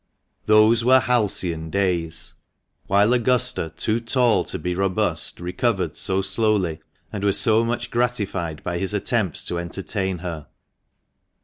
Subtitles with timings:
[0.47, 2.33] Those were halcyon days;
[2.87, 6.81] while Augusta, too tall to be robust, recovered so slowly,
[7.13, 10.47] and was so much gratified by his attempts to entertain her.